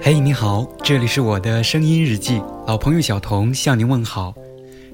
[0.00, 4.32] 嘿，你好，这里是我的声音日记，老朋友小童向您问好。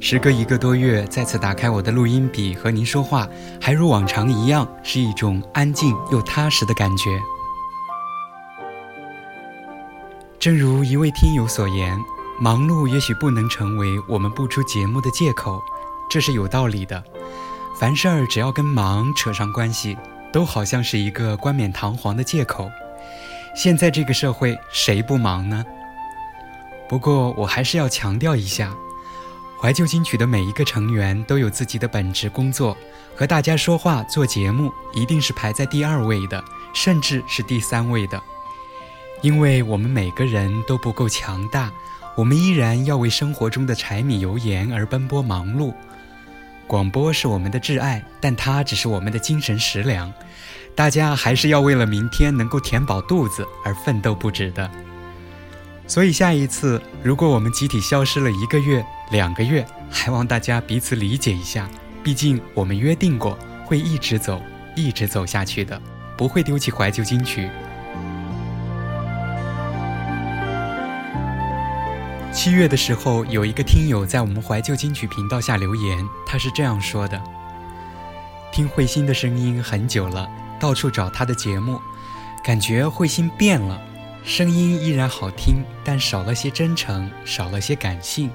[0.01, 3.29] 时隔一个多月，再次打开我的录音笔和您说话，
[3.61, 7.11] 还如往常一样，是一种安静又踏实的感觉。
[10.39, 11.97] 正如一位听友所言，
[12.41, 15.63] 忙碌也许不能成为我们不出节目的借口，
[16.11, 17.03] 这是有道理的。
[17.85, 19.95] 凡事儿只要跟忙扯上关系，
[20.33, 22.73] 都好像是一个冠冕堂皇的借口。
[23.55, 25.63] 现在这个社会，谁不忙呢？
[26.89, 28.75] 不过我还是要强调一下，
[29.61, 32.75] 怀旧金曲的每一个成员都有自己的本职工作，
[33.15, 38.19] 和大家说话、做节目一定是排在第二位的，甚至是第三位的。
[39.21, 41.71] 因为我们每个人都不够强大，
[42.17, 45.75] 我们依然要为生活中的柴米油盐而奔波忙碌。
[46.67, 50.13] 广播是我们的挚爱，但它只是我们的精神食粮。
[50.75, 54.69] 大家还是要为了明天能够填饱肚子而奋斗不止的。
[55.87, 61.69] 所以下一次，如果我们集体消失了一个月、两个月，还望大家彼此理解一下。
[62.03, 64.41] 毕竟我们约定过会一直走，
[64.75, 65.81] 一直走下去的，
[66.17, 67.49] 不会丢弃怀旧金曲。
[72.35, 77.23] 七月的时候，有一个听友在我们怀旧金曲频道下留言，他是这样说的
[78.53, 81.81] ：“听慧心的声音很久了。”到处找他的节目，
[82.43, 83.81] 感觉慧心变了，
[84.25, 88.29] 声音依然好听，但少了些真诚，少了些感性。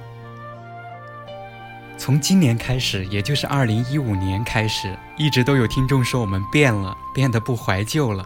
[1.98, 8.24] 从今年开始，也就是二零一五年开始，一直都有听众说我们变了，变得不怀旧了，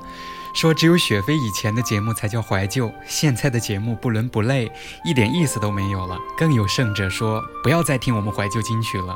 [0.53, 4.71] 说只有雪飞以前的节目才叫怀旧，现在的节目不伦不类，
[5.03, 6.17] 一点意思都没有了。
[6.37, 9.15] 更有甚者说，不要再听我们怀旧金曲了。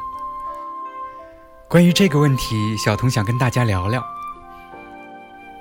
[1.69, 4.03] 关于这个问题，小童想跟大家聊聊。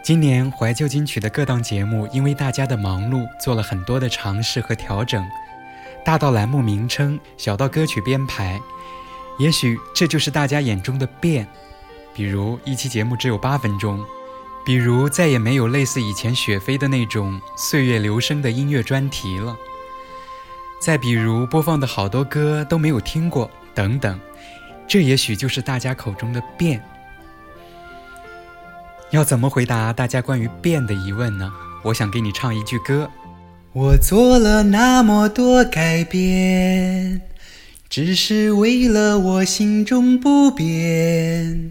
[0.03, 5.23] 今年怀旧金曲的各档节目，因为大家的忙碌，做了很多的尝试和调整，
[6.05, 8.61] 大到栏目名称，小到歌曲编排，
[9.39, 11.47] 也许这就是大家眼中的变。
[12.15, 14.03] 比如一期节目只有八分钟，
[14.67, 19.57] 比如再也没有类似以前雪飞的那种岁月留声的音乐专题了，
[20.81, 24.19] 再比如播放的好多歌都没有听过，等等，
[24.89, 26.83] 这也许就是大家口中的变。
[29.11, 31.53] 要怎么回答大家关于变的疑问呢？
[31.85, 33.09] 我想给你唱一句歌：
[33.73, 37.21] 我做了那么多改变，
[37.89, 41.71] 只是为了我心中不变，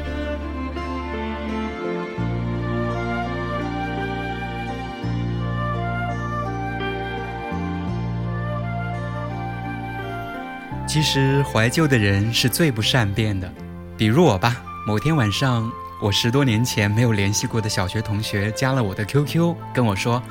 [10.91, 13.49] 其实怀旧的人是最不善变的，
[13.97, 14.61] 比如我吧。
[14.85, 15.71] 某天晚上，
[16.01, 20.21] 我十多年前没有联系过的小学同学加了我的 QQ，跟我说：“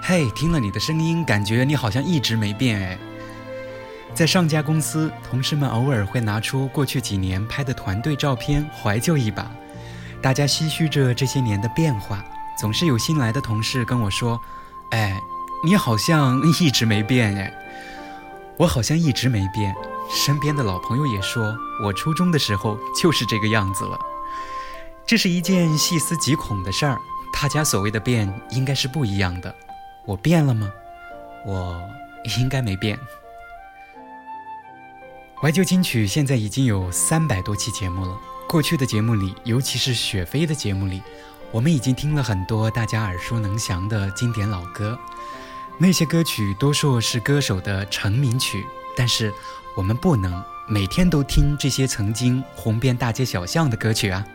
[0.00, 2.98] 嘿，听了你的声音，感觉你好像一直没变哎。”
[4.16, 9.50] 在上家公司，同事们偶尔会拿出过去几年拍的团队照片怀旧一把，
[10.22, 12.24] 大家唏嘘着这些年的变化。
[12.58, 14.40] 总是有新来的同事跟我说
[14.88, 15.20] ：“哎，
[15.62, 17.52] 你好像一直没变哎。”
[18.56, 19.72] 我好像一直没变。
[20.08, 23.98] 身边的老朋友也说我初中的时候就是这个样子了。
[25.06, 26.98] 这是一件细思极恐的事儿。
[27.32, 29.54] 大家所谓的变，应该是不一样的。
[30.04, 30.68] 我变了吗？
[31.46, 31.80] 我
[32.38, 32.98] 应该没变。
[35.40, 38.18] 怀旧金曲现在已经有三百多期节目了。
[38.48, 41.00] 过去的节目里，尤其是雪飞的节目里，
[41.52, 44.98] 我们已经听了很多大家耳熟能详的经典老歌。
[45.78, 48.66] 那些歌曲多数是歌手的成名曲，
[48.96, 49.32] 但是
[49.78, 54.26] 我们不能每天都听这些曾经红遍大街小巷的歌曲啊。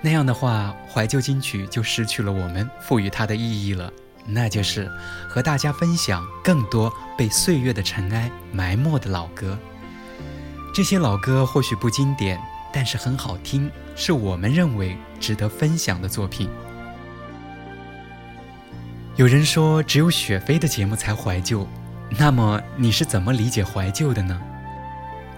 [0.00, 3.88] 那样的话，怀旧金曲就失去了我们赋予它的意义了，
[4.26, 4.90] 那就是
[5.28, 9.56] 和大家分享更多被岁月的尘埃埋没的老歌。
[10.74, 12.36] 这些老歌或许不经典，
[12.72, 16.50] 但是很好听，是我们认为值得分享的作品。
[19.14, 21.64] 有人说只有雪飞的节目才怀旧，
[22.18, 24.36] 那么你是怎么理解怀旧的呢？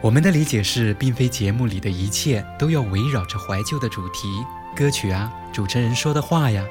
[0.02, 4.28] 我们的理解是，并非节目里的一切都要围绕着怀旧的主题、
[4.76, 6.64] 歌曲啊、主持人说的话呀。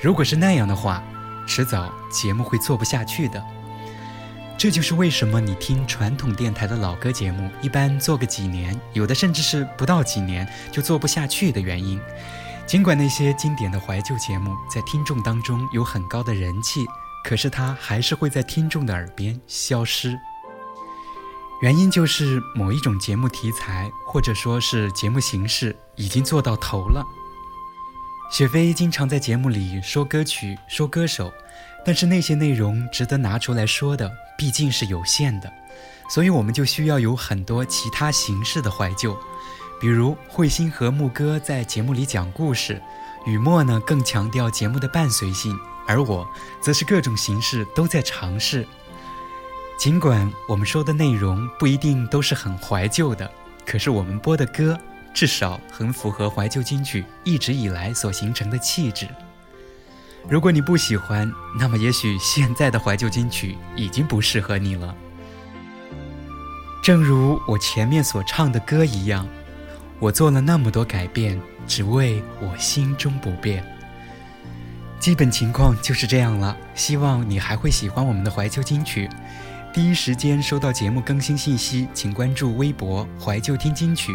[0.00, 1.02] 如果是那样的话，
[1.46, 3.42] 迟早节目会做不下去的。
[4.58, 11.98] 这就是为什么你听传统电台的老歌节目，一般做个几年，有的甚至是不到几年就做不下去的原因。
[12.66, 16.84] 尽管那些经典的怀旧节目在听众当中有很高的人气，
[17.24, 20.18] 可是它还是会在听众的耳边消失。
[21.60, 27.04] 原因就是某一种节目题材，或者说是节目形式已经做到头了。
[28.30, 31.32] 雪飞经常在节目里说歌曲、说歌手。
[31.82, 35.50] 但是那些内容值得拿出来说的，毕竟是有限的，
[36.10, 39.18] 所以我们就需要有很多其他形式的怀旧，
[39.80, 42.82] 比如慧心和牧歌在节目里讲故事，
[43.24, 46.28] 雨墨呢更强调节目的伴随性，而我
[46.60, 48.68] 则是各种形式都在尝试。
[49.80, 53.30] 尽管我们说的内容不一定都是很怀旧的，
[53.64, 54.78] 可是我们播的歌
[55.14, 59.08] 至少很符合怀旧金曲一直以来所形成的气质。
[60.28, 64.94] 如果你不喜欢，那么也许现在的怀旧金曲已经不适合你了。
[66.82, 69.26] 正如我前面所唱的歌一样，
[69.98, 73.64] 我做了那么多改变，只为我心中不变。
[74.98, 76.54] 基本情况就是这样了。
[76.74, 79.08] 希望你还会喜欢我们的怀旧金曲。
[79.72, 84.12] 第一时间收到节目更新信息，请关注微博“怀旧听金曲”，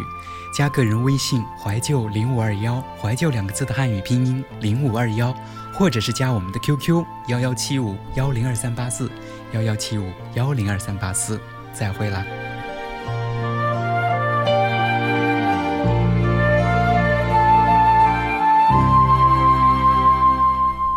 [0.54, 5.34] 加个人微信“怀旧零五二幺”，怀旧两个字的汉语拼音零五二幺。
[5.72, 9.10] 或者是加我们的 QQ 幺幺七五幺零二三八四
[9.52, 11.38] 幺幺七五幺零二三八四，
[11.74, 12.24] 再会啦。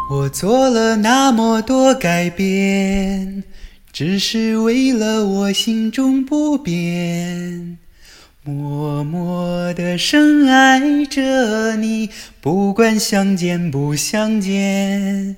[0.09, 3.43] 我做了那么多改变，
[3.99, 7.77] 只是为了我心中不变。
[8.45, 12.09] 默默的深爱着你，
[12.39, 15.35] 不管相见不相见。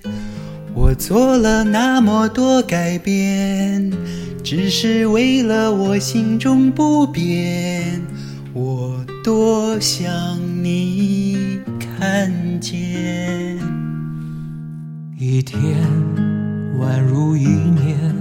[0.75, 3.91] 我做了那么多改变，
[4.43, 7.99] 只是为了我心中不变。
[8.53, 13.57] 我多想你看见。
[15.17, 15.59] 一天
[16.79, 18.20] 宛如一年，